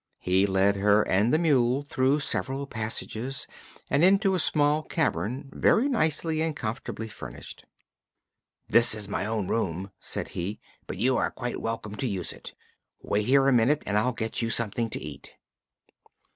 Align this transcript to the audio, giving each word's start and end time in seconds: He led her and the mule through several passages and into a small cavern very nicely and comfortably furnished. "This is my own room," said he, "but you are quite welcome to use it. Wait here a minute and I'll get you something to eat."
He 0.17 0.47
led 0.47 0.77
her 0.77 1.03
and 1.07 1.31
the 1.31 1.37
mule 1.37 1.83
through 1.83 2.21
several 2.21 2.65
passages 2.65 3.45
and 3.87 4.03
into 4.03 4.33
a 4.33 4.39
small 4.39 4.81
cavern 4.81 5.47
very 5.53 5.87
nicely 5.87 6.41
and 6.41 6.55
comfortably 6.55 7.07
furnished. 7.07 7.65
"This 8.67 8.95
is 8.95 9.07
my 9.07 9.27
own 9.27 9.47
room," 9.47 9.91
said 9.99 10.29
he, 10.29 10.59
"but 10.87 10.97
you 10.97 11.17
are 11.17 11.29
quite 11.29 11.61
welcome 11.61 11.93
to 11.97 12.07
use 12.07 12.33
it. 12.33 12.55
Wait 13.03 13.27
here 13.27 13.47
a 13.47 13.53
minute 13.53 13.83
and 13.85 13.95
I'll 13.95 14.11
get 14.11 14.41
you 14.41 14.49
something 14.49 14.89
to 14.89 14.99
eat." 14.99 15.33